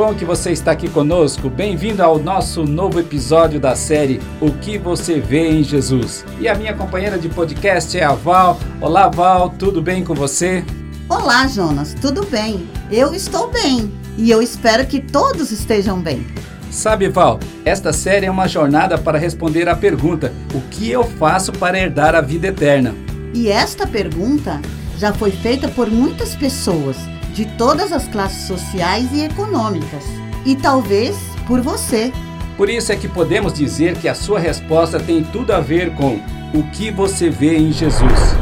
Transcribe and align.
Bom 0.00 0.14
que 0.14 0.24
você 0.24 0.50
está 0.50 0.72
aqui 0.72 0.88
conosco. 0.88 1.50
Bem-vindo 1.50 2.02
ao 2.02 2.18
nosso 2.18 2.64
novo 2.64 2.98
episódio 2.98 3.60
da 3.60 3.76
série 3.76 4.18
O 4.40 4.50
que 4.50 4.78
você 4.78 5.20
vê 5.20 5.46
em 5.50 5.62
Jesus. 5.62 6.24
E 6.40 6.48
a 6.48 6.54
minha 6.54 6.72
companheira 6.72 7.18
de 7.18 7.28
podcast 7.28 7.98
é 7.98 8.02
a 8.02 8.14
Val. 8.14 8.58
Olá, 8.80 9.08
Val, 9.08 9.50
tudo 9.50 9.82
bem 9.82 10.02
com 10.02 10.14
você? 10.14 10.64
Olá, 11.06 11.46
Jonas, 11.46 11.92
tudo 12.00 12.24
bem? 12.24 12.66
Eu 12.90 13.12
estou 13.12 13.50
bem 13.50 13.92
e 14.16 14.30
eu 14.30 14.40
espero 14.40 14.86
que 14.86 15.02
todos 15.02 15.50
estejam 15.50 16.00
bem. 16.00 16.26
Sabe, 16.70 17.06
Val, 17.10 17.38
esta 17.62 17.92
série 17.92 18.24
é 18.24 18.30
uma 18.30 18.48
jornada 18.48 18.96
para 18.96 19.18
responder 19.18 19.68
à 19.68 19.76
pergunta: 19.76 20.32
O 20.54 20.62
que 20.70 20.90
eu 20.90 21.04
faço 21.04 21.52
para 21.52 21.78
herdar 21.78 22.14
a 22.14 22.22
vida 22.22 22.46
eterna? 22.46 22.94
E 23.34 23.50
esta 23.50 23.86
pergunta 23.86 24.62
já 24.96 25.12
foi 25.12 25.30
feita 25.30 25.68
por 25.68 25.90
muitas 25.90 26.34
pessoas 26.34 26.96
de 27.32 27.46
todas 27.56 27.92
as 27.92 28.08
classes 28.08 28.46
sociais 28.46 29.08
e 29.12 29.22
econômicas, 29.22 30.04
e 30.44 30.56
talvez 30.56 31.16
por 31.46 31.60
você. 31.60 32.12
Por 32.56 32.68
isso 32.68 32.90
é 32.92 32.96
que 32.96 33.06
podemos 33.08 33.54
dizer 33.54 33.96
que 33.96 34.08
a 34.08 34.14
sua 34.14 34.38
resposta 34.38 35.00
tem 35.00 35.24
tudo 35.24 35.52
a 35.52 35.60
ver 35.60 35.94
com 35.94 36.20
o 36.52 36.62
que 36.72 36.90
você 36.90 37.30
vê 37.30 37.56
em 37.56 37.72
Jesus. 37.72 38.36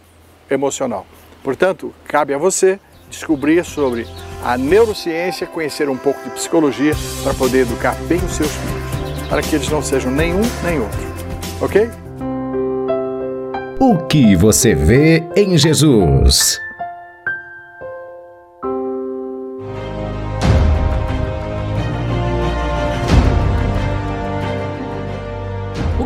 emocional. 0.50 1.06
Portanto, 1.44 1.94
cabe 2.02 2.34
a 2.34 2.38
você 2.38 2.80
descobrir 3.08 3.64
sobre 3.64 4.04
a 4.42 4.58
neurociência, 4.58 5.46
conhecer 5.46 5.88
um 5.88 5.96
pouco 5.96 6.20
de 6.24 6.30
psicologia 6.30 6.92
para 7.22 7.34
poder 7.34 7.60
educar 7.60 7.94
bem 8.08 8.18
os 8.18 8.32
seus 8.32 8.50
filhos, 8.50 9.28
para 9.28 9.40
que 9.40 9.54
eles 9.54 9.68
não 9.68 9.80
sejam 9.80 10.10
nenhum 10.10 10.42
nem 10.64 10.80
outro. 10.80 11.00
Ok? 11.60 11.88
O 13.78 13.96
que 14.08 14.34
você 14.34 14.74
vê 14.74 15.22
em 15.36 15.56
Jesus? 15.56 16.60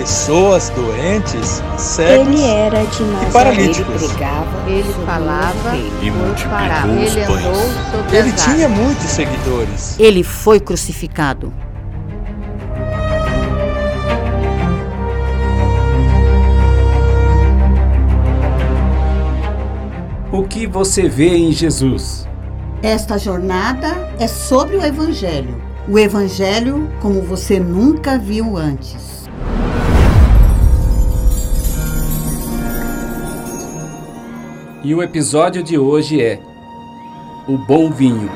pessoas 0.00 0.68
doentes, 0.70 1.62
cegos 1.78 2.28
Ele 2.28 2.42
era 2.44 2.84
de 2.84 3.02
e 3.02 3.32
paralíticos. 3.32 4.02
Ele 4.66 4.92
falava 5.06 5.76
E 6.02 6.10
multiplicou 6.10 7.02
os 7.02 7.16
Ele 7.16 7.26
pães. 7.26 8.12
Ele 8.12 8.32
tinha 8.32 8.68
muitos 8.68 9.04
seguidores. 9.06 9.98
Ele 9.98 10.22
foi 10.22 10.60
crucificado. 10.60 11.52
O 20.30 20.42
que 20.42 20.66
você 20.66 21.08
vê 21.08 21.34
em 21.34 21.52
Jesus? 21.52 22.28
Esta 22.82 23.16
jornada 23.16 24.12
é 24.18 24.28
sobre 24.28 24.76
o 24.76 24.84
Evangelho. 24.84 25.62
O 25.88 25.98
Evangelho 25.98 26.90
como 27.00 27.22
você 27.22 27.58
nunca 27.58 28.18
viu 28.18 28.58
antes. 28.58 29.15
E 34.86 34.94
o 34.94 35.02
episódio 35.02 35.64
de 35.64 35.76
hoje 35.76 36.22
é 36.22 36.40
O 37.48 37.58
Bom 37.58 37.90
Vinho. 37.90 38.30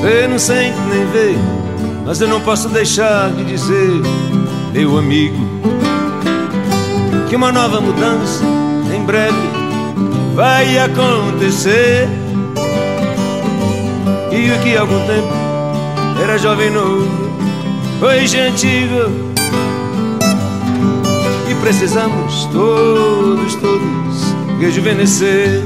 Você 0.00 0.26
não 0.26 0.38
sente 0.40 0.76
nem 0.90 1.06
vê, 1.12 1.57
mas 2.08 2.22
eu 2.22 2.26
não 2.26 2.40
posso 2.40 2.70
deixar 2.70 3.30
de 3.32 3.44
dizer, 3.44 4.00
meu 4.72 4.96
amigo, 4.96 5.36
que 7.28 7.36
uma 7.36 7.52
nova 7.52 7.82
mudança 7.82 8.42
em 8.96 9.04
breve 9.04 9.36
vai 10.34 10.78
acontecer. 10.78 12.08
E 14.32 14.50
o 14.50 14.62
que 14.62 14.74
há 14.74 14.80
algum 14.80 15.06
tempo 15.06 15.34
era 16.22 16.38
jovem 16.38 16.70
novo, 16.70 17.30
hoje 18.00 18.38
é 18.38 18.48
antigo. 18.48 19.34
E 21.46 21.54
precisamos 21.56 22.46
todos, 22.46 23.54
todos 23.56 24.34
rejuvenescer. 24.58 25.62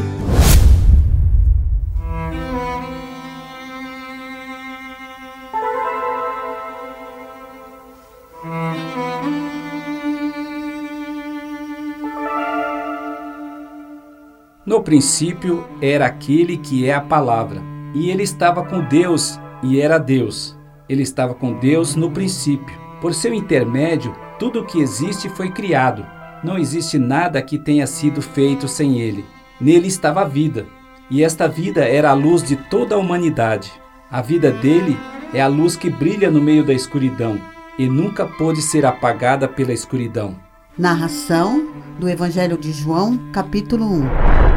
No 14.83 14.85
princípio 14.85 15.65
era 15.81 16.07
aquele 16.07 16.57
que 16.57 16.89
é 16.89 16.93
a 16.93 17.01
palavra, 17.01 17.63
e 17.95 18.11
ele 18.11 18.25
estava 18.25 18.65
com 18.65 18.81
Deus 18.81 19.39
e 19.63 19.81
era 19.81 19.97
Deus. 19.97 20.59
Ele 20.89 21.05
estava 21.05 21.35
com 21.35 21.53
Deus 21.53 21.95
no 21.95 22.11
princípio. 22.11 22.77
Por 23.01 23.15
seu 23.15 23.33
intermédio, 23.33 24.13
tudo 24.41 24.59
o 24.59 24.67
que 24.67 24.81
existe 24.81 25.29
foi 25.29 25.53
criado. 25.53 26.05
Não 26.43 26.59
existe 26.59 26.99
nada 26.99 27.41
que 27.41 27.61
tenha 27.61 27.87
sido 27.87 28.21
feito 28.21 28.67
sem 28.67 29.01
ele. 29.01 29.25
Nele 29.61 29.87
estava 29.87 30.23
a 30.23 30.25
vida, 30.25 30.67
e 31.09 31.23
esta 31.23 31.47
vida 31.47 31.85
era 31.85 32.11
a 32.11 32.15
luz 32.15 32.43
de 32.43 32.57
toda 32.57 32.97
a 32.97 32.99
humanidade. 32.99 33.73
A 34.11 34.21
vida 34.21 34.51
dele 34.51 34.99
é 35.33 35.41
a 35.41 35.47
luz 35.47 35.77
que 35.77 35.89
brilha 35.89 36.29
no 36.29 36.41
meio 36.41 36.65
da 36.65 36.73
escuridão 36.73 37.41
e 37.79 37.87
nunca 37.87 38.27
pôde 38.27 38.61
ser 38.61 38.85
apagada 38.85 39.47
pela 39.47 39.73
escuridão. 39.73 40.35
Narração 40.77 41.73
do 42.01 42.09
Evangelho 42.09 42.59
de 42.59 42.73
João, 42.73 43.17
capítulo 43.33 43.87
1. 43.87 44.52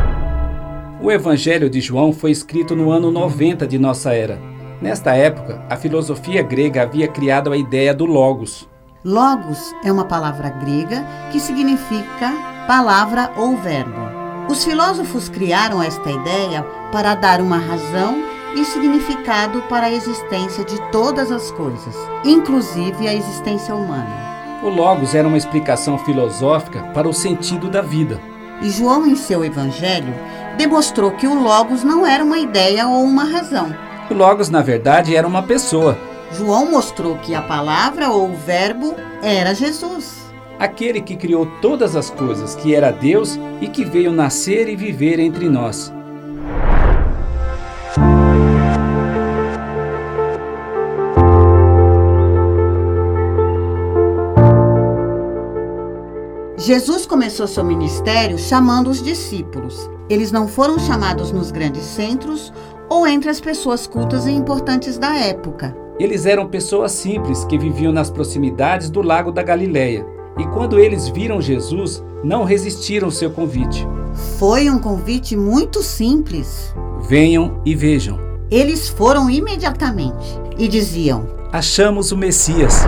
O 1.05 1.11
Evangelho 1.11 1.69
de 1.69 1.79
João 1.79 2.11
foi 2.11 2.31
escrito 2.31 2.75
no 2.75 2.89
ano 2.89 3.11
90 3.11 3.67
de 3.67 3.77
nossa 3.77 4.11
era. 4.11 4.41
Nesta 4.81 5.13
época, 5.13 5.63
a 5.69 5.77
filosofia 5.77 6.41
grega 6.41 6.81
havia 6.81 7.07
criado 7.07 7.51
a 7.51 7.57
ideia 7.57 7.93
do 7.93 8.05
Logos. 8.05 8.67
Logos 9.03 9.71
é 9.83 9.91
uma 9.91 10.05
palavra 10.05 10.49
grega 10.49 11.05
que 11.31 11.39
significa 11.39 12.33
palavra 12.65 13.31
ou 13.37 13.55
verbo. 13.55 14.01
Os 14.49 14.65
filósofos 14.65 15.29
criaram 15.29 15.79
esta 15.79 16.09
ideia 16.09 16.63
para 16.91 17.13
dar 17.13 17.39
uma 17.39 17.59
razão 17.59 18.23
e 18.55 18.65
significado 18.65 19.61
para 19.69 19.85
a 19.85 19.91
existência 19.91 20.65
de 20.65 20.81
todas 20.91 21.31
as 21.31 21.51
coisas, 21.51 21.95
inclusive 22.25 23.07
a 23.07 23.13
existência 23.13 23.75
humana. 23.75 24.09
O 24.63 24.69
Logos 24.69 25.13
era 25.13 25.27
uma 25.27 25.37
explicação 25.37 25.99
filosófica 25.99 26.81
para 26.95 27.07
o 27.07 27.13
sentido 27.13 27.69
da 27.69 27.83
vida. 27.83 28.19
E 28.61 28.69
João, 28.69 29.05
em 29.05 29.15
seu 29.15 29.43
evangelho, 29.43 30.13
demonstrou 30.55 31.11
que 31.11 31.27
o 31.27 31.33
Logos 31.33 31.83
não 31.83 32.05
era 32.05 32.23
uma 32.23 32.39
ideia 32.39 32.87
ou 32.87 33.03
uma 33.03 33.23
razão. 33.23 33.75
O 34.09 34.13
Logos, 34.13 34.49
na 34.49 34.61
verdade, 34.61 35.15
era 35.15 35.27
uma 35.27 35.43
pessoa. 35.43 35.97
João 36.31 36.69
mostrou 36.69 37.17
que 37.17 37.33
a 37.33 37.41
palavra 37.41 38.09
ou 38.09 38.29
o 38.29 38.35
verbo 38.35 38.95
era 39.21 39.53
Jesus. 39.53 40.25
Aquele 40.59 41.01
que 41.01 41.15
criou 41.15 41.45
todas 41.61 41.95
as 41.95 42.09
coisas, 42.09 42.55
que 42.55 42.73
era 42.73 42.91
Deus 42.91 43.37
e 43.61 43.67
que 43.67 43.83
veio 43.83 44.11
nascer 44.11 44.69
e 44.69 44.75
viver 44.75 45.19
entre 45.19 45.49
nós. 45.49 45.93
Jesus 56.57 57.05
começou 57.05 57.45
seu 57.45 57.63
ministério 57.63 58.39
chamando 58.39 58.89
os 58.89 59.03
discípulos. 59.03 59.87
Eles 60.09 60.31
não 60.31 60.47
foram 60.47 60.77
chamados 60.77 61.31
nos 61.31 61.51
grandes 61.51 61.83
centros 61.83 62.53
ou 62.89 63.07
entre 63.07 63.29
as 63.29 63.39
pessoas 63.39 63.87
cultas 63.87 64.27
e 64.27 64.31
importantes 64.31 64.97
da 64.97 65.15
época. 65.15 65.75
Eles 65.99 66.25
eram 66.25 66.47
pessoas 66.47 66.91
simples 66.91 67.43
que 67.45 67.57
viviam 67.57 67.91
nas 67.91 68.09
proximidades 68.09 68.89
do 68.89 69.01
lago 69.01 69.31
da 69.31 69.41
Galileia. 69.41 70.05
E 70.37 70.45
quando 70.47 70.77
eles 70.77 71.07
viram 71.07 71.41
Jesus, 71.41 72.03
não 72.23 72.43
resistiram 72.43 73.07
ao 73.07 73.11
seu 73.11 73.31
convite. 73.31 73.87
Foi 74.37 74.69
um 74.69 74.77
convite 74.77 75.35
muito 75.35 75.81
simples. 75.81 76.75
Venham 77.07 77.61
e 77.65 77.73
vejam. 77.73 78.19
Eles 78.51 78.89
foram 78.89 79.29
imediatamente 79.29 80.39
e 80.57 80.67
diziam: 80.67 81.25
Achamos 81.51 82.11
o 82.11 82.17
Messias. 82.17 82.83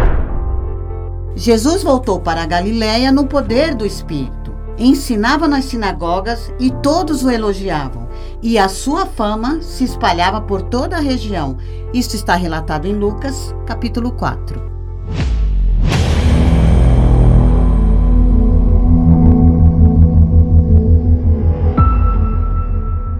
Jesus 1.35 1.81
voltou 1.81 2.19
para 2.19 2.43
a 2.43 2.45
Galiléia 2.45 3.11
no 3.11 3.25
poder 3.25 3.73
do 3.73 3.85
Espírito. 3.85 4.36
Ensinava 4.77 5.47
nas 5.47 5.65
sinagogas 5.65 6.53
e 6.59 6.69
todos 6.69 7.23
o 7.23 7.31
elogiavam. 7.31 8.07
E 8.43 8.59
a 8.59 8.69
sua 8.69 9.07
fama 9.07 9.59
se 9.61 9.83
espalhava 9.83 10.39
por 10.39 10.61
toda 10.61 10.97
a 10.97 11.01
região. 11.01 11.57
Isto 11.91 12.15
está 12.15 12.35
relatado 12.35 12.85
em 12.85 12.93
Lucas, 12.93 13.55
capítulo 13.65 14.11
4. 14.11 14.61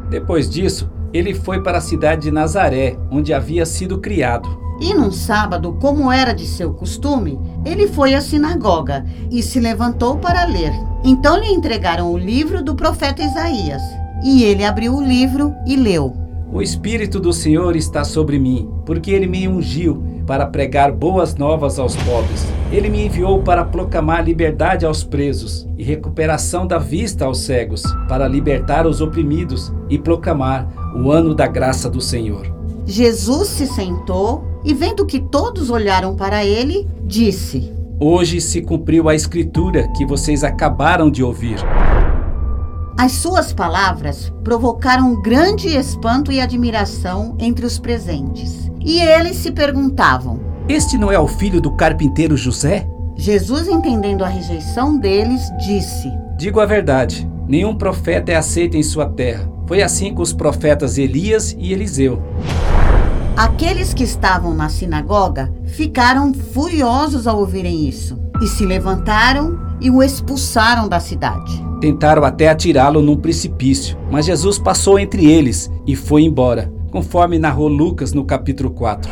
Depois 0.09 0.48
disso, 0.50 0.89
ele 1.12 1.33
foi 1.33 1.62
para 1.63 1.80
a 1.80 1.81
cidade 1.81 2.24
de 2.24 2.31
Nazaré, 2.31 2.98
onde 3.09 3.33
havia 3.33 3.65
sido 3.65 3.98
criado. 3.98 4.66
E 4.79 4.94
num 4.94 5.12
sábado, 5.12 5.77
como 5.81 6.12
era 6.12 6.33
de 6.33 6.45
seu 6.45 6.74
costume, 6.74 7.39
ele 7.65 7.88
foi 7.88 8.13
à 8.13 8.21
sinagoga 8.21 9.06
e 9.31 9.41
se 9.41 9.59
levantou 9.59 10.18
para 10.18 10.45
ler. 10.45 10.71
Então 11.03 11.38
lhe 11.38 11.51
entregaram 11.51 12.12
o 12.12 12.18
livro 12.18 12.63
do 12.63 12.75
profeta 12.75 13.24
Isaías. 13.24 13.81
E 14.24 14.44
ele 14.44 14.63
abriu 14.63 14.95
o 14.95 15.03
livro 15.03 15.53
e 15.65 15.75
leu: 15.75 16.15
O 16.51 16.62
Espírito 16.62 17.19
do 17.19 17.33
Senhor 17.33 17.75
está 17.75 18.03
sobre 18.03 18.39
mim, 18.39 18.69
porque 18.85 19.12
ele 19.12 19.27
me 19.27 19.47
ungiu 19.47 20.03
para 20.27 20.45
pregar 20.45 20.91
boas 20.91 21.35
novas 21.35 21.80
aos 21.80 21.95
pobres. 21.95 22.45
Ele 22.71 22.89
me 22.89 23.06
enviou 23.06 23.41
para 23.41 23.63
proclamar 23.63 24.25
liberdade 24.25 24.85
aos 24.85 25.03
presos 25.03 25.68
e 25.77 25.83
recuperação 25.83 26.68
da 26.68 26.77
vista 26.77 27.25
aos 27.25 27.39
cegos, 27.39 27.81
para 28.09 28.27
libertar 28.27 28.85
os 28.85 29.00
oprimidos 29.00 29.71
e 29.89 29.97
proclamar 29.97 30.68
o 30.94 31.12
ano 31.12 31.33
da 31.33 31.47
graça 31.47 31.89
do 31.89 32.01
Senhor. 32.01 32.45
Jesus 32.85 33.47
se 33.50 33.68
sentou 33.68 34.46
e, 34.67 34.73
vendo 34.73 35.05
que 35.05 35.21
todos 35.21 35.69
olharam 35.69 36.13
para 36.13 36.43
ele, 36.43 36.85
disse: 37.05 37.71
Hoje 37.97 38.41
se 38.41 38.61
cumpriu 38.61 39.07
a 39.07 39.15
escritura 39.15 39.87
que 39.95 40.05
vocês 40.05 40.43
acabaram 40.43 41.09
de 41.09 41.23
ouvir. 41.23 41.57
As 42.99 43.13
suas 43.13 43.53
palavras 43.53 44.33
provocaram 44.43 45.21
grande 45.21 45.69
espanto 45.69 46.33
e 46.33 46.41
admiração 46.41 47.37
entre 47.39 47.65
os 47.65 47.79
presentes. 47.79 48.69
E 48.83 48.99
eles 48.99 49.37
se 49.37 49.53
perguntavam: 49.53 50.41
Este 50.67 50.97
não 50.97 51.09
é 51.09 51.17
o 51.17 51.29
filho 51.29 51.61
do 51.61 51.71
carpinteiro 51.71 52.35
José? 52.35 52.85
Jesus, 53.15 53.69
entendendo 53.69 54.25
a 54.25 54.27
rejeição 54.27 54.97
deles, 54.97 55.49
disse: 55.65 56.11
Digo 56.37 56.59
a 56.59 56.65
verdade: 56.65 57.25
nenhum 57.47 57.73
profeta 57.73 58.33
é 58.33 58.35
aceito 58.35 58.75
em 58.75 58.83
sua 58.83 59.05
terra. 59.05 59.49
Foi 59.65 59.81
assim 59.81 60.13
com 60.13 60.21
os 60.21 60.33
profetas 60.33 60.97
Elias 60.97 61.55
e 61.57 61.71
Eliseu. 61.71 62.21
Aqueles 63.37 63.93
que 63.93 64.03
estavam 64.03 64.55
na 64.55 64.67
sinagoga 64.67 65.53
ficaram 65.67 66.33
furiosos 66.33 67.27
ao 67.27 67.37
ouvirem 67.37 67.87
isso 67.87 68.17
e 68.41 68.47
se 68.47 68.65
levantaram 68.65 69.59
e 69.79 69.91
o 69.91 70.01
expulsaram 70.01 70.89
da 70.89 70.99
cidade. 70.99 71.63
Tentaram 71.79 72.23
até 72.23 72.49
atirá-lo 72.49 72.99
num 72.99 73.15
precipício, 73.15 73.95
mas 74.09 74.25
Jesus 74.25 74.57
passou 74.57 74.97
entre 74.97 75.29
eles 75.29 75.69
e 75.85 75.95
foi 75.95 76.23
embora, 76.23 76.73
conforme 76.89 77.37
narrou 77.37 77.67
Lucas 77.67 78.11
no 78.11 78.25
capítulo 78.25 78.71
4. 78.71 79.11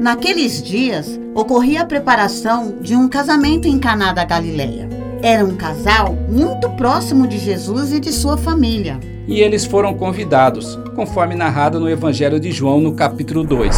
Naqueles 0.00 0.62
dias, 0.62 1.20
ocorria 1.34 1.82
a 1.82 1.84
preparação 1.84 2.76
de 2.80 2.96
um 2.96 3.06
casamento 3.06 3.68
em 3.68 3.78
Caná 3.78 4.14
da 4.14 4.24
Galileia. 4.24 4.87
Era 5.20 5.44
um 5.44 5.56
casal 5.56 6.14
muito 6.28 6.70
próximo 6.70 7.26
de 7.26 7.38
Jesus 7.38 7.92
e 7.92 7.98
de 7.98 8.12
sua 8.12 8.36
família. 8.36 9.00
E 9.26 9.40
eles 9.40 9.64
foram 9.64 9.92
convidados, 9.92 10.78
conforme 10.94 11.34
narrado 11.34 11.80
no 11.80 11.90
Evangelho 11.90 12.38
de 12.38 12.52
João, 12.52 12.80
no 12.80 12.94
capítulo 12.94 13.42
2. 13.42 13.76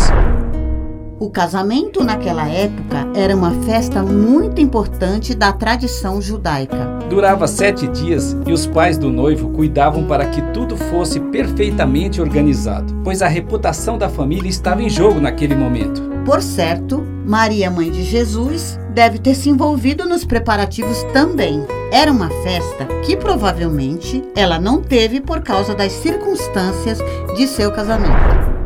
O 1.20 1.28
casamento 1.28 2.02
naquela 2.02 2.48
época 2.48 3.06
era 3.14 3.36
uma 3.36 3.50
festa 3.66 4.02
muito 4.02 4.58
importante 4.58 5.34
da 5.34 5.52
tradição 5.52 6.18
judaica. 6.18 6.98
Durava 7.10 7.46
sete 7.46 7.86
dias 7.88 8.34
e 8.46 8.52
os 8.54 8.66
pais 8.66 8.96
do 8.96 9.10
noivo 9.10 9.50
cuidavam 9.50 10.06
para 10.06 10.24
que 10.24 10.40
tudo 10.54 10.78
fosse 10.78 11.20
perfeitamente 11.20 12.22
organizado, 12.22 12.94
pois 13.04 13.20
a 13.20 13.28
reputação 13.28 13.98
da 13.98 14.08
família 14.08 14.48
estava 14.48 14.82
em 14.82 14.88
jogo 14.88 15.20
naquele 15.20 15.54
momento. 15.54 16.00
Por 16.24 16.40
certo, 16.40 17.04
Maria, 17.26 17.70
mãe 17.70 17.90
de 17.90 18.02
Jesus, 18.02 18.80
deve 18.94 19.18
ter 19.18 19.34
se 19.34 19.50
envolvido 19.50 20.06
nos 20.06 20.24
preparativos 20.24 21.02
também. 21.12 21.66
Era 21.92 22.10
uma 22.10 22.30
festa 22.42 22.86
que 23.04 23.14
provavelmente 23.14 24.24
ela 24.34 24.58
não 24.58 24.80
teve 24.80 25.20
por 25.20 25.42
causa 25.42 25.74
das 25.74 25.92
circunstâncias 25.92 26.98
de 27.36 27.46
seu 27.46 27.70
casamento. 27.70 28.59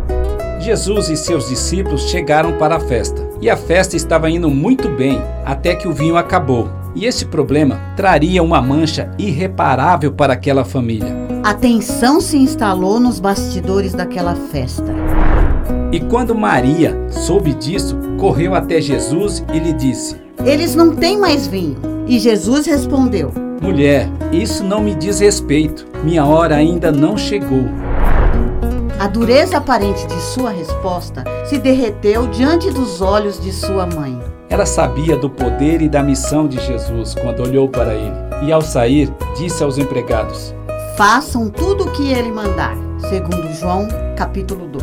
Jesus 0.65 1.11
e 1.11 1.17
seus 1.17 1.51
discípulos 1.51 2.09
chegaram 2.09 2.57
para 2.57 2.77
a 2.77 2.81
festa. 2.81 3.29
E 3.39 3.51
a 3.51 3.57
festa 3.57 3.97
estava 3.97 4.31
indo 4.31 4.49
muito 4.49 4.89
bem 4.89 5.21
até 5.45 5.75
que 5.75 5.87
o 5.87 5.93
vinho 5.93 6.17
acabou. 6.17 6.71
E 6.95 7.05
esse 7.05 7.27
problema 7.27 7.79
traria 7.97 8.43
uma 8.43 8.63
mancha 8.63 9.11
irreparável 9.19 10.13
para 10.13 10.33
aquela 10.33 10.65
família. 10.65 11.15
A 11.43 11.53
tensão 11.53 12.19
se 12.19 12.39
instalou 12.39 12.99
nos 12.99 13.21
bastidores 13.21 13.93
daquela 13.93 14.35
festa. 14.35 14.91
E 15.93 16.01
quando 16.01 16.35
Maria 16.35 16.97
soube 17.11 17.53
disso, 17.53 17.99
correu 18.19 18.55
até 18.55 18.81
Jesus 18.81 19.45
e 19.53 19.59
lhe 19.59 19.73
disse: 19.75 20.17
Eles 20.47 20.75
não 20.75 20.97
têm 20.97 21.19
mais 21.19 21.47
vinho. 21.47 21.77
E 22.07 22.19
Jesus 22.19 22.65
respondeu: 22.65 23.33
Mulher, 23.61 24.09
isso 24.33 24.65
não 24.65 24.81
me 24.81 24.95
diz 24.95 25.21
respeito. 25.21 25.87
Minha 26.03 26.25
hora 26.25 26.57
ainda 26.57 26.91
não 26.91 27.19
chegou. 27.19 27.65
A 29.05 29.07
dureza 29.07 29.59
aparente 29.59 30.07
de 30.07 30.19
sua 30.19 30.49
resposta 30.49 31.25
se 31.45 31.59
derreteu 31.59 32.27
diante 32.27 32.71
dos 32.71 33.03
olhos 33.03 33.39
de 33.39 33.53
sua 33.53 33.87
mãe. 33.87 34.19
Ela 34.49 34.65
sabia 34.65 35.15
do 35.15 35.29
poder 35.29 35.83
e 35.83 35.91
da 35.91 36.03
missão 36.03 36.49
de 36.49 36.59
Jesus 36.65 37.15
quando 37.15 37.43
olhou 37.43 37.69
para 37.69 37.93
ele. 37.93 38.15
E 38.47 38.51
ao 38.51 38.63
sair, 38.63 39.13
disse 39.37 39.63
aos 39.63 39.77
empregados: 39.77 40.55
Façam 40.97 41.51
tudo 41.51 41.85
o 41.85 41.93
que 41.93 42.11
ele 42.11 42.33
mandar. 42.33 42.75
Segundo 43.11 43.53
João, 43.53 43.87
capítulo 44.17 44.67
2. 44.69 44.83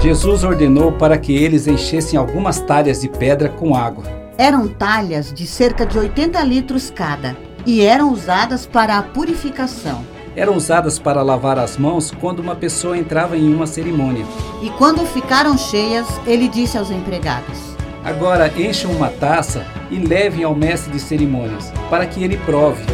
Jesus 0.00 0.44
ordenou 0.44 0.92
para 0.92 1.18
que 1.18 1.34
eles 1.34 1.66
enchessem 1.66 2.16
algumas 2.16 2.60
talhas 2.60 3.00
de 3.00 3.08
pedra 3.08 3.48
com 3.48 3.74
água. 3.74 4.04
Eram 4.38 4.68
talhas 4.68 5.32
de 5.32 5.48
cerca 5.48 5.84
de 5.84 5.98
80 5.98 6.40
litros 6.44 6.92
cada 6.94 7.36
e 7.66 7.80
eram 7.80 8.12
usadas 8.12 8.66
para 8.66 8.98
a 8.98 9.02
purificação. 9.02 10.04
Eram 10.38 10.54
usadas 10.54 11.00
para 11.00 11.20
lavar 11.20 11.58
as 11.58 11.76
mãos 11.76 12.12
quando 12.12 12.38
uma 12.38 12.54
pessoa 12.54 12.96
entrava 12.96 13.36
em 13.36 13.52
uma 13.52 13.66
cerimônia. 13.66 14.24
E 14.62 14.70
quando 14.70 15.04
ficaram 15.04 15.58
cheias, 15.58 16.06
ele 16.24 16.46
disse 16.46 16.78
aos 16.78 16.92
empregados: 16.92 17.58
Agora 18.04 18.46
encham 18.56 18.92
uma 18.92 19.08
taça 19.08 19.66
e 19.90 19.96
levem 19.96 20.44
ao 20.44 20.54
mestre 20.54 20.92
de 20.92 21.00
cerimônias, 21.00 21.72
para 21.90 22.06
que 22.06 22.22
ele 22.22 22.36
prove. 22.46 22.84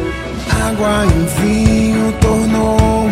Água 0.67 1.05
em 1.05 1.25
vinho 1.39 2.11
tornou, 2.19 3.05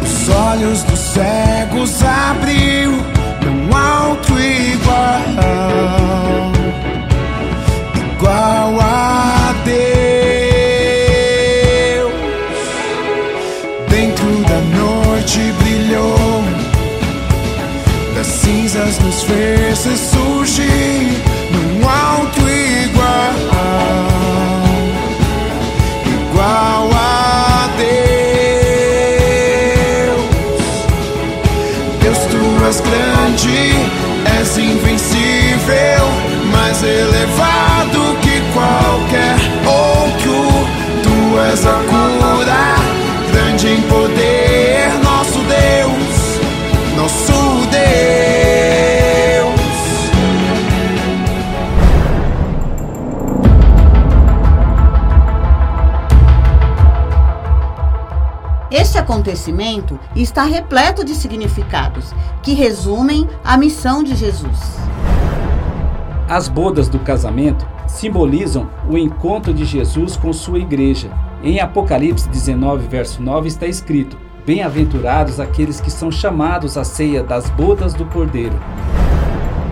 os 0.00 0.28
olhos 0.30 0.82
dos 0.84 0.98
cegos 0.98 2.02
abriu, 2.02 2.56
acontecimento 59.22 59.98
está 60.16 60.42
repleto 60.42 61.04
de 61.04 61.14
significados 61.14 62.12
que 62.42 62.54
resumem 62.54 63.28
a 63.44 63.56
missão 63.56 64.02
de 64.02 64.16
Jesus. 64.16 64.76
As 66.28 66.48
bodas 66.48 66.88
do 66.88 66.98
casamento 66.98 67.64
simbolizam 67.86 68.68
o 68.88 68.98
encontro 68.98 69.54
de 69.54 69.64
Jesus 69.64 70.16
com 70.16 70.32
sua 70.32 70.58
igreja. 70.58 71.10
Em 71.42 71.60
Apocalipse 71.60 72.28
19, 72.28 72.88
verso 72.88 73.22
9 73.22 73.46
está 73.46 73.66
escrito: 73.66 74.18
Bem-aventurados 74.44 75.38
aqueles 75.38 75.80
que 75.80 75.90
são 75.90 76.10
chamados 76.10 76.76
à 76.76 76.82
ceia 76.82 77.22
das 77.22 77.48
bodas 77.50 77.94
do 77.94 78.04
Cordeiro. 78.06 78.58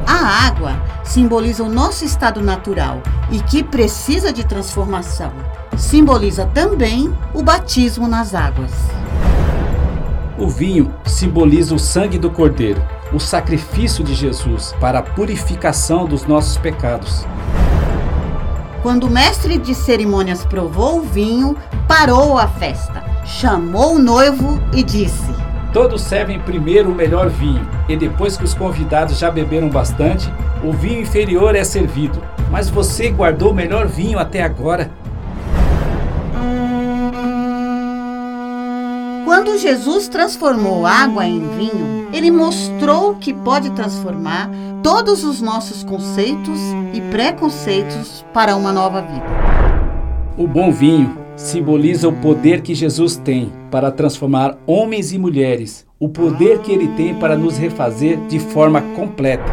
A 0.07 0.47
água 0.47 0.81
simboliza 1.03 1.65
o 1.65 1.69
nosso 1.69 2.05
estado 2.05 2.41
natural 2.41 3.03
e 3.33 3.41
que 3.41 3.65
precisa 3.65 4.33
de 4.33 4.45
transformação. 4.45 5.33
Simboliza 5.77 6.47
também 6.47 7.13
o 7.33 7.43
batismo 7.43 8.07
nas 8.07 8.35
águas. 8.35 9.00
O 10.41 10.49
vinho 10.49 10.91
simboliza 11.05 11.75
o 11.75 11.79
sangue 11.79 12.17
do 12.17 12.31
Cordeiro, 12.31 12.83
o 13.13 13.21
sacrifício 13.21 14.03
de 14.03 14.15
Jesus 14.15 14.75
para 14.81 15.01
a 15.01 15.03
purificação 15.03 16.07
dos 16.07 16.25
nossos 16.25 16.57
pecados. 16.57 17.27
Quando 18.83 19.05
o 19.05 19.11
mestre 19.11 19.59
de 19.59 19.75
cerimônias 19.75 20.43
provou 20.47 21.01
o 21.01 21.03
vinho, 21.03 21.55
parou 21.87 22.39
a 22.39 22.49
festa, 22.49 23.05
chamou 23.27 23.97
o 23.97 23.99
noivo 23.99 24.59
e 24.73 24.83
disse: 24.83 25.31
Todos 25.75 26.01
servem 26.01 26.41
primeiro 26.41 26.91
o 26.91 26.95
melhor 26.95 27.29
vinho, 27.29 27.69
e 27.87 27.95
depois 27.95 28.39
que 28.39 28.45
os 28.45 28.55
convidados 28.55 29.19
já 29.19 29.31
beberam 29.31 29.69
bastante, 29.69 30.33
o 30.65 30.73
vinho 30.73 31.03
inferior 31.03 31.55
é 31.55 31.65
servido. 31.65 32.19
Mas 32.51 32.71
você 32.71 33.11
guardou 33.11 33.51
o 33.51 33.55
melhor 33.55 33.87
vinho 33.87 34.19
até 34.19 34.43
agora. 34.43 34.91
Quando 39.41 39.57
Jesus 39.57 40.07
transformou 40.07 40.85
água 40.85 41.27
em 41.27 41.41
vinho, 41.57 42.09
ele 42.13 42.31
mostrou 42.31 43.15
que 43.15 43.33
pode 43.33 43.71
transformar 43.71 44.51
todos 44.83 45.25
os 45.25 45.41
nossos 45.41 45.83
conceitos 45.83 46.61
e 46.93 47.01
preconceitos 47.11 48.23
para 48.35 48.55
uma 48.55 48.71
nova 48.71 49.01
vida. 49.01 49.25
O 50.37 50.47
bom 50.47 50.71
vinho 50.71 51.17
simboliza 51.37 52.07
o 52.07 52.13
poder 52.13 52.61
que 52.61 52.75
Jesus 52.75 53.17
tem 53.17 53.51
para 53.71 53.91
transformar 53.91 54.59
homens 54.67 55.11
e 55.11 55.19
mulheres, 55.19 55.87
o 55.99 56.11
poder 56.11 56.59
que 56.59 56.71
ele 56.71 56.89
tem 56.89 57.15
para 57.15 57.35
nos 57.35 57.57
refazer 57.57 58.19
de 58.27 58.39
forma 58.39 58.83
completa. 58.95 59.51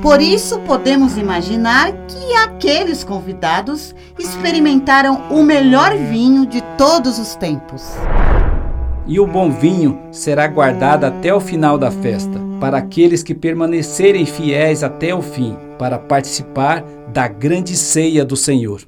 Por 0.00 0.22
isso, 0.22 0.60
podemos 0.60 1.18
imaginar 1.18 1.90
que 2.06 2.32
aqueles 2.34 3.02
convidados 3.02 3.92
experimentaram 4.16 5.24
o 5.30 5.42
melhor 5.42 5.96
vinho 5.96 6.46
de 6.46 6.62
todos 6.76 7.18
os 7.18 7.34
tempos. 7.34 7.82
E 9.08 9.18
o 9.18 9.26
bom 9.26 9.50
vinho 9.50 9.98
será 10.12 10.46
guardado 10.46 11.04
até 11.04 11.32
o 11.32 11.40
final 11.40 11.78
da 11.78 11.90
festa, 11.90 12.38
para 12.60 12.76
aqueles 12.76 13.22
que 13.22 13.34
permanecerem 13.34 14.26
fiéis 14.26 14.84
até 14.84 15.14
o 15.14 15.22
fim, 15.22 15.56
para 15.78 15.98
participar 15.98 16.84
da 17.10 17.26
grande 17.26 17.74
ceia 17.74 18.22
do 18.22 18.36
Senhor. 18.36 18.82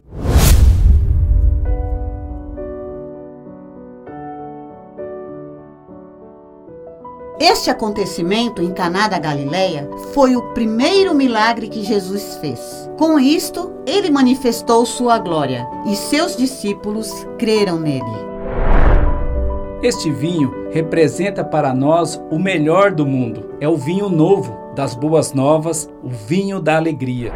Este 7.41 7.71
acontecimento 7.71 8.61
em 8.61 8.71
Caná 8.75 9.09
da 9.09 9.19
Galileia 9.19 9.89
foi 10.13 10.37
o 10.37 10.53
primeiro 10.53 11.15
milagre 11.15 11.69
que 11.69 11.83
Jesus 11.83 12.37
fez. 12.43 12.61
Com 12.99 13.19
isto, 13.19 13.73
ele 13.87 14.11
manifestou 14.11 14.85
sua 14.85 15.19
glória 15.19 15.67
e 15.87 15.97
seus 15.97 16.37
discípulos 16.37 17.27
creram 17.39 17.81
nele. 17.81 18.30
Este 19.83 20.11
vinho 20.11 20.69
representa 20.71 21.43
para 21.43 21.73
nós 21.73 22.23
o 22.31 22.39
melhor 22.39 22.93
do 22.93 23.07
mundo. 23.07 23.55
É 23.59 23.67
o 23.67 23.79
vinho 23.79 24.11
novo 24.11 24.55
das 24.77 24.95
boas 24.95 25.33
novas, 25.33 25.89
o 26.05 26.11
vinho 26.11 26.61
da 26.61 26.77
alegria. 26.77 27.33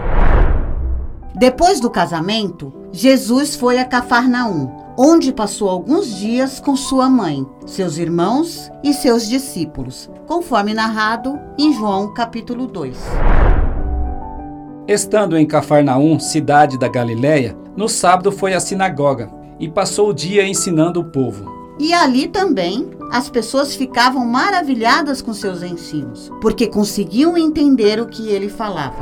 Depois 1.35 1.81
do 1.81 1.89
casamento, 1.89 2.71
Jesus 2.93 3.57
foi 3.57 3.79
a 3.79 3.85
Cafarnaum, 3.87 4.71
onde 4.95 5.33
passou 5.33 5.71
alguns 5.71 6.15
dias 6.15 6.61
com 6.61 6.77
sua 6.77 7.09
mãe, 7.09 7.47
seus 7.65 7.97
irmãos 7.97 8.71
e 8.83 8.93
seus 8.93 9.27
discípulos, 9.27 10.11
conforme 10.27 10.75
narrado 10.75 11.41
em 11.59 11.73
João 11.73 12.13
capítulo 12.13 12.67
2. 12.67 12.99
Estando 14.87 15.39
em 15.39 15.47
Cafarnaum, 15.47 16.21
cidade 16.21 16.79
da 16.79 16.89
Galiléia, 16.89 17.57
no 17.75 17.89
sábado 17.89 18.31
foi 18.31 18.53
à 18.53 18.61
sinagoga 18.61 19.31
e 19.59 19.67
passou 19.67 20.11
o 20.11 20.15
dia 20.15 20.47
ensinando 20.47 21.01
o 21.01 21.05
povo. 21.05 21.54
E 21.79 21.93
ali 21.93 22.29
também 22.29 22.91
as 23.11 23.29
pessoas 23.29 23.75
ficavam 23.75 24.25
maravilhadas 24.25 25.21
com 25.21 25.35
seus 25.35 25.63
ensinos, 25.63 26.31
porque 26.41 26.67
conseguiam 26.67 27.37
entender 27.37 28.01
o 28.01 28.07
que 28.07 28.29
ele 28.29 28.49
falava. 28.49 28.97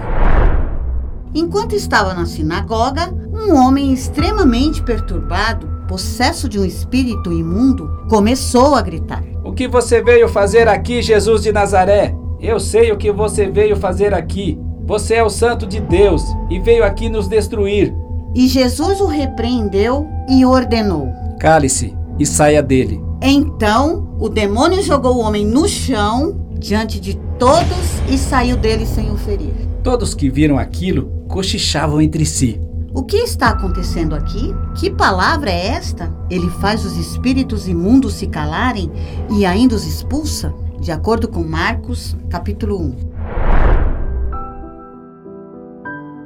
Enquanto 1.35 1.75
estava 1.75 2.15
na 2.15 2.27
sinagoga, 2.27 3.13
um 3.33 3.55
homem 3.55 3.93
extremamente 3.93 4.83
perturbado, 4.83 5.67
possesso 5.87 6.49
de 6.49 6.59
um 6.59 6.65
espírito 6.65 7.33
imundo, 7.33 7.89
começou 8.09 8.75
a 8.75 8.83
gritar: 8.83 9.23
O 9.45 9.53
que 9.53 9.69
você 9.69 10.03
veio 10.03 10.29
fazer 10.29 10.69
aqui, 10.69 11.03
Jesus 11.03 11.43
de 11.43 11.53
Nazaré? 11.53 12.15
Eu 12.41 12.59
sei 12.59 12.91
o 12.91 12.97
que 12.97 13.13
você 13.13 13.49
veio 13.49 13.77
fazer 13.77 14.13
aqui. 14.15 14.59
Você 14.85 15.15
é 15.15 15.23
o 15.23 15.31
Santo 15.31 15.67
de 15.67 15.81
Deus 15.81 16.23
e 16.51 16.59
veio 16.59 16.85
aqui 16.85 17.09
nos 17.09 17.29
destruir. 17.29 17.95
E 18.35 18.49
Jesus 18.49 19.01
o 19.01 19.07
repreendeu 19.07 20.07
e 20.29 20.45
ordenou: 20.45 21.09
Cale-se 21.39 22.02
e 22.19 22.27
saia 22.27 22.63
dele. 22.63 23.01
Então 23.21 24.17
o 24.19 24.29
demônio 24.29 24.83
jogou 24.83 25.17
o 25.17 25.21
homem 25.21 25.47
no 25.47 25.69
chão 25.69 26.47
diante 26.59 27.01
de 27.01 27.15
todos 27.39 28.01
e 28.09 28.17
saiu 28.17 28.57
dele 28.57 28.87
sem 28.87 29.11
o 29.11 29.17
ferir. 29.17 29.53
Todos 29.83 30.15
que 30.15 30.31
viram 30.31 30.59
aquilo 30.59 31.11
cochichavam 31.29 32.01
entre 32.01 32.25
si. 32.25 32.61
O 32.95 33.03
que 33.03 33.17
está 33.17 33.49
acontecendo 33.49 34.15
aqui? 34.15 34.55
Que 34.77 34.91
palavra 34.91 35.51
é 35.51 35.69
esta? 35.69 36.15
Ele 36.29 36.49
faz 36.61 36.85
os 36.85 36.97
espíritos 36.97 37.67
imundos 37.67 38.15
se 38.15 38.27
calarem 38.27 38.91
e 39.31 39.47
ainda 39.47 39.75
os 39.75 39.87
expulsa? 39.87 40.55
De 40.79 40.93
acordo 40.93 41.27
com 41.27 41.43
Marcos, 41.43 42.17
capítulo 42.29 42.79
1. 42.79 43.12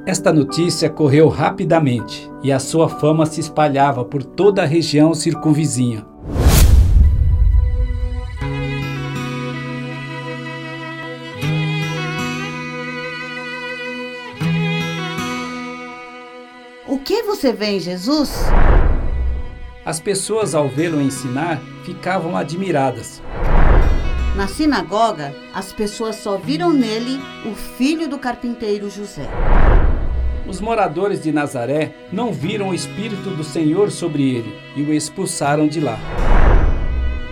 Esta 0.07 0.31
notícia 0.31 0.89
correu 0.89 1.27
rapidamente 1.27 2.31
e 2.41 2.49
a 2.49 2.59
sua 2.59 2.87
fama 2.87 3.25
se 3.25 3.41
espalhava 3.41 4.05
por 4.05 4.23
toda 4.23 4.63
a 4.63 4.65
região 4.65 5.13
circunvizinha. 5.13 6.05
O 16.87 16.97
que 16.99 17.23
você 17.23 17.51
vê 17.51 17.71
em 17.71 17.79
Jesus? 17.81 18.45
As 19.83 19.99
pessoas, 19.99 20.55
ao 20.55 20.69
vê-lo 20.69 21.01
ensinar, 21.01 21.61
ficavam 21.83 22.37
admiradas. 22.37 23.21
Na 24.37 24.47
sinagoga, 24.47 25.35
as 25.53 25.73
pessoas 25.73 26.15
só 26.15 26.37
viram 26.37 26.71
nele 26.71 27.19
o 27.45 27.53
filho 27.53 28.07
do 28.07 28.17
carpinteiro 28.17 28.89
José. 28.89 29.27
Os 30.57 30.61
moradores 30.61 31.21
de 31.21 31.31
Nazaré 31.31 31.93
não 32.11 32.33
viram 32.33 32.69
o 32.69 32.73
Espírito 32.73 33.29
do 33.29 33.43
Senhor 33.43 33.91
sobre 33.91 34.37
ele 34.37 34.55
e 34.75 34.81
o 34.81 34.91
expulsaram 34.91 35.67
de 35.67 35.79
lá. 35.79 35.99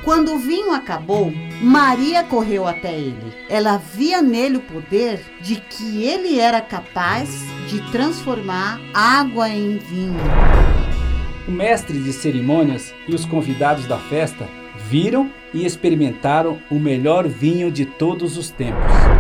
Quando 0.03 0.36
o 0.36 0.38
vinho 0.38 0.72
acabou, 0.72 1.34
Maria 1.60 2.24
correu 2.24 2.67
até 2.67 2.94
ele. 2.94 3.34
Ela 3.50 3.77
via 3.77 4.22
nele 4.22 4.58
o 4.58 4.62
poder 4.62 5.20
de 5.41 5.55
que 5.55 6.03
ele 6.03 6.39
era 6.39 6.62
capaz 6.62 7.27
de 7.67 7.82
transformar 7.91 8.79
água 8.94 9.50
em 9.50 9.79
vinho. 9.79 10.22
O 11.48 11.51
mestre 11.51 11.98
de 11.98 12.13
cerimônias 12.13 12.94
e 13.08 13.15
os 13.15 13.25
convidados 13.25 13.88
da 13.88 13.98
festa 13.98 14.48
viram 14.88 15.32
e 15.51 15.65
experimentaram 15.65 16.60
o 16.70 16.75
melhor 16.75 17.27
vinho 17.27 17.72
de 17.72 17.88
todos 17.88 18.38
os 18.38 18.51
tempos. 18.51 19.15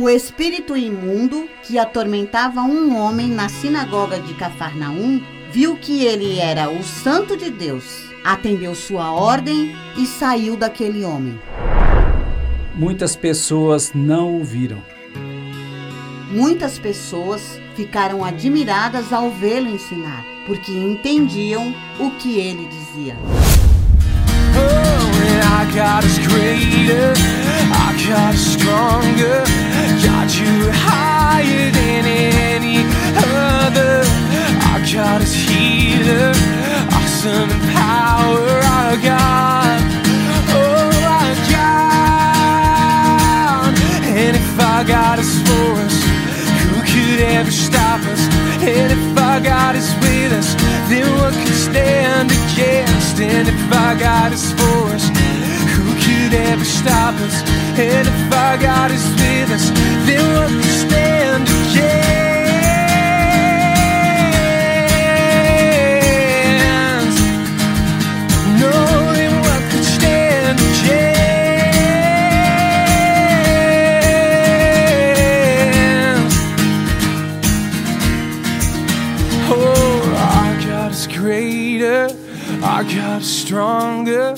O 0.00 0.08
espírito 0.08 0.76
imundo 0.76 1.48
que 1.64 1.76
atormentava 1.76 2.60
um 2.60 2.96
homem 2.96 3.26
na 3.26 3.48
sinagoga 3.48 4.20
de 4.20 4.32
Cafarnaum 4.34 5.20
viu 5.50 5.76
que 5.76 6.04
ele 6.04 6.38
era 6.38 6.70
o 6.70 6.84
santo 6.84 7.36
de 7.36 7.50
Deus, 7.50 8.04
atendeu 8.22 8.76
sua 8.76 9.10
ordem 9.10 9.74
e 9.96 10.06
saiu 10.06 10.56
daquele 10.56 11.02
homem. 11.02 11.36
Muitas 12.76 13.16
pessoas 13.16 13.90
não 13.92 14.40
o 14.40 14.44
viram. 14.44 14.80
Muitas 16.30 16.78
pessoas 16.78 17.60
ficaram 17.74 18.24
admiradas 18.24 19.12
ao 19.12 19.32
vê-lo 19.32 19.68
ensinar, 19.68 20.24
porque 20.46 20.70
entendiam 20.70 21.74
o 21.98 22.12
que 22.12 22.38
ele 22.38 22.68
dizia. 22.68 23.16
I 25.50 25.64
got 25.74 26.04
us 26.04 26.18
greater, 26.28 27.14
I 27.86 27.88
got 28.06 28.34
us 28.34 28.44
stronger, 28.56 29.44
got 30.04 30.28
you 30.38 30.70
higher 30.86 31.70
than 31.70 32.04
any 32.04 32.78
other. 33.16 34.04
I 34.72 34.76
got 34.92 35.20
us 35.22 35.32
healer, 35.32 36.32
awesome 36.92 37.50
power, 37.72 38.60
our 38.76 38.96
God. 39.00 39.80
Oh, 40.52 40.90
our 41.16 41.34
God. 41.56 42.68
And 44.04 44.36
if 44.36 44.60
I 44.60 44.84
got 44.84 45.18
us 45.18 45.32
for 45.46 45.68
us, 45.86 45.96
who 46.62 46.76
could 46.92 47.20
ever 47.36 47.50
stop 47.50 48.00
us? 48.06 48.22
And 48.62 48.92
if 48.92 49.18
our 49.18 49.40
God 49.40 49.76
is 49.76 49.94
with 50.02 50.32
us, 50.32 50.54
then 50.90 51.06
what 51.18 51.32
could 51.32 51.54
stand 51.54 52.30
against? 52.30 53.20
And 53.20 53.48
if 53.48 53.58
is 54.32 54.52
for 54.52 54.57
us, 54.57 54.57
stop 56.78 57.14
us? 57.26 57.42
And 57.78 58.06
if 58.08 58.32
our 58.34 58.56
God 58.58 58.90
is 58.90 59.04
with 59.20 59.50
us, 59.50 59.70
then 60.06 60.22
what 60.34 60.50
could 60.50 60.78
stand 60.86 61.42
against? 61.42 61.98
No, 68.62 68.72
then 69.16 69.32
what 69.44 69.62
could 69.70 69.84
stand 69.84 70.58
against? 70.58 70.78
Oh, 79.50 80.02
our 80.34 80.54
God 80.66 80.90
is 80.92 81.06
greater, 81.06 82.08
our 82.62 82.84
God 82.84 83.20
is 83.22 83.28
stronger, 83.42 84.36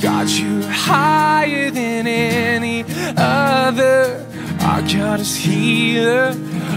got 0.00 0.28
you 0.28 0.62
higher 0.62 1.70
than 1.70 2.06
any 2.06 2.84
other. 3.16 4.26
Our 4.62 4.82
God 4.82 5.20
is 5.20 5.36
healer, 5.36 6.34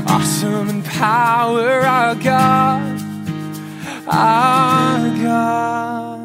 awesome 0.08 0.70
in 0.70 0.84
power, 0.84 1.82
our 1.86 2.16
God, 2.16 3.02
our 4.08 5.10
God. 5.22 6.24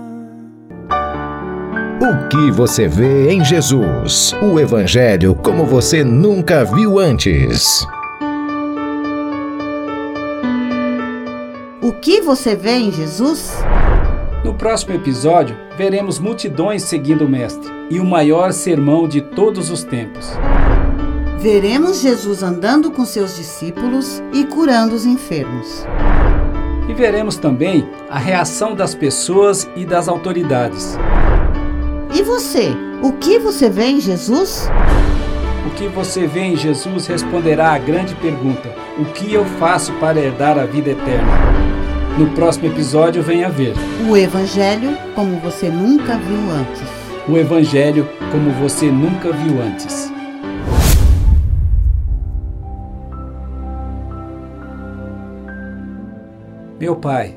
O 2.01 2.29
que 2.29 2.51
você 2.53 2.87
vê 2.87 3.31
em 3.31 3.45
Jesus? 3.45 4.33
O 4.41 4.59
Evangelho 4.59 5.35
como 5.35 5.67
você 5.67 6.05
nunca 6.05 6.65
viu 6.65 6.99
antes. 6.99 7.87
O 11.83 11.93
que 11.93 12.21
você 12.21 12.55
vê 12.55 12.77
em 12.79 12.93
Jesus? 12.93 13.53
No 14.49 14.55
próximo 14.55 14.95
episódio, 14.95 15.55
veremos 15.77 16.19
multidões 16.19 16.83
seguindo 16.83 17.27
o 17.27 17.29
Mestre 17.29 17.71
e 17.91 18.01
o 18.01 18.05
maior 18.05 18.51
sermão 18.51 19.07
de 19.07 19.21
todos 19.21 19.69
os 19.69 19.85
tempos. 19.85 20.31
Veremos 21.39 22.01
Jesus 22.01 22.43
andando 22.43 22.91
com 22.91 23.05
seus 23.05 23.37
discípulos 23.37 24.23
e 24.33 24.47
curando 24.47 24.95
os 24.95 25.05
enfermos. 25.05 25.85
E 26.89 26.95
veremos 26.95 27.37
também 27.37 27.87
a 28.09 28.19
reação 28.19 28.75
das 28.75 28.95
pessoas 28.95 29.69
e 29.77 29.85
das 29.85 30.09
autoridades. 30.09 30.97
E 32.15 32.23
você? 32.23 32.71
O 33.03 33.13
que 33.13 33.39
você 33.39 33.69
vê 33.69 33.89
em 33.89 34.01
Jesus? 34.01 34.67
O 35.67 35.71
que 35.75 35.89
você 35.89 36.27
vê 36.27 36.41
em 36.41 36.57
Jesus 36.57 37.07
responderá 37.07 37.75
à 37.75 37.79
grande 37.79 38.15
pergunta: 38.15 38.75
O 38.99 39.05
que 39.13 39.31
eu 39.31 39.45
faço 39.45 39.93
para 40.01 40.19
herdar 40.19 40.59
a 40.59 40.65
vida 40.65 40.89
eterna? 40.89 41.58
No 42.19 42.27
próximo 42.31 42.67
episódio, 42.67 43.23
venha 43.23 43.49
ver. 43.49 43.75
O 44.11 44.17
Evangelho 44.17 44.99
como 45.15 45.39
você 45.39 45.69
nunca 45.69 46.17
viu 46.17 46.51
antes. 46.51 46.83
O 47.29 47.39
Evangelho 47.39 48.09
como 48.33 48.51
você 48.55 48.91
nunca 48.91 49.31
viu 49.33 49.63
antes. 49.63 50.13
Meu 56.81 56.97
Pai, 56.97 57.37